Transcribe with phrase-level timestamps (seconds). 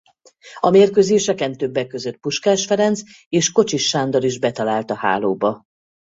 [0.59, 5.65] A mérkőzéseken többek között Puskás Ferenc és Kocsis Sándor is betalált a hálóba.